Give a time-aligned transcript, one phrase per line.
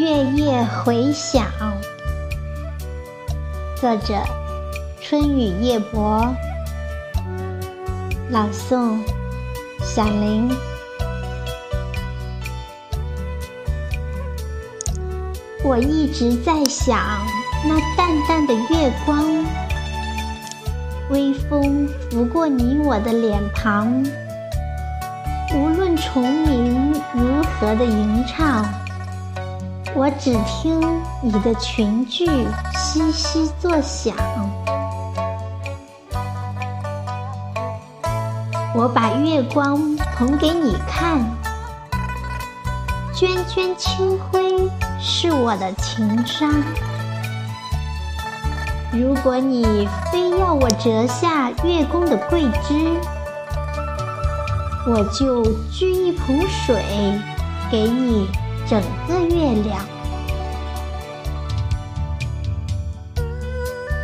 [0.00, 1.44] 月夜回响。
[3.74, 4.14] 作者：
[5.00, 6.24] 春雨夜泊。
[8.30, 9.00] 朗诵：
[9.82, 10.48] 响铃。
[15.64, 16.96] 我一直在想，
[17.64, 19.24] 那淡淡的月光，
[21.10, 23.92] 微风拂过你我的脸庞。
[25.56, 28.64] 无论虫鸣如何的吟唱，
[29.94, 30.80] 我只听
[31.22, 32.26] 你的裙裾
[32.74, 34.14] 悉悉作响。
[38.74, 41.18] 我把月光捧给你看，
[43.14, 44.70] 涓涓清辉
[45.00, 46.52] 是我的情伤。
[48.92, 52.94] 如果你非要我折下月宫的桂枝，
[54.86, 56.76] 我就掬一捧水
[57.70, 58.28] 给你
[58.66, 59.84] 整个月亮。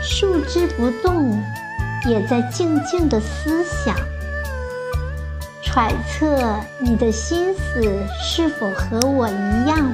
[0.03, 1.43] 树枝不动，
[2.07, 3.97] 也在静静的思想，
[5.63, 7.83] 揣测你的心思
[8.23, 9.93] 是否和我一样。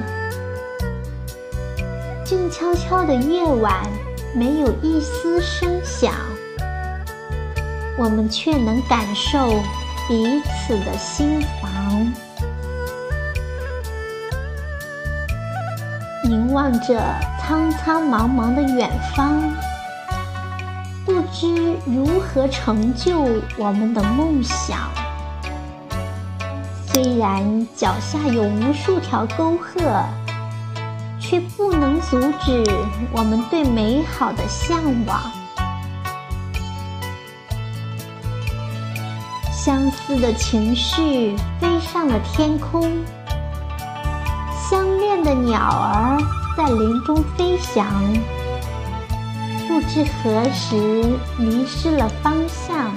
[2.23, 3.87] 静悄悄的夜晚，
[4.35, 6.13] 没有一丝声响，
[7.97, 9.61] 我们却能感受。
[10.07, 12.13] 彼此的心房，
[16.51, 17.01] 望着
[17.39, 19.41] 苍苍茫茫的远方，
[21.05, 23.21] 不知如何成就
[23.57, 24.77] 我们的梦想。
[26.87, 30.03] 虽然脚下有无数条沟壑，
[31.19, 32.63] 却不能阻止
[33.13, 35.19] 我们对美好的向往。
[39.53, 42.91] 相思的情绪飞上了天空，
[44.69, 46.17] 相恋的鸟儿
[46.57, 47.85] 在林中飞翔，
[49.67, 50.75] 不知何时
[51.37, 52.93] 迷失了方向。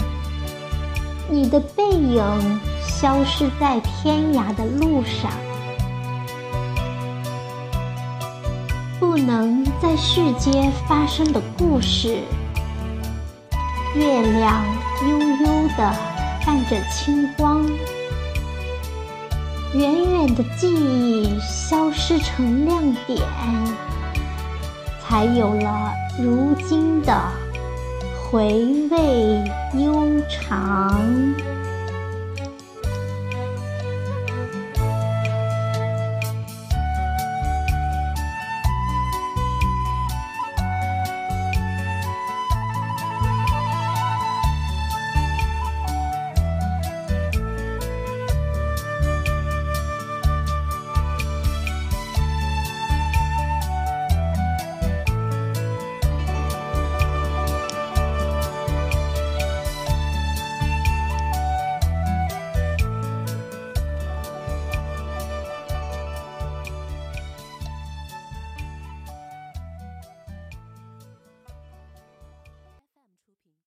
[1.28, 5.30] 你的背影消失在天涯的路上，
[9.00, 12.18] 不能在世间发生的故事。
[13.94, 14.64] 月亮
[15.08, 15.94] 悠悠的。
[16.44, 17.66] 泛着清光，
[19.74, 23.20] 远远的记忆消失成亮点，
[25.02, 27.12] 才有了如今的
[28.16, 29.42] 回味
[29.74, 31.02] 悠长。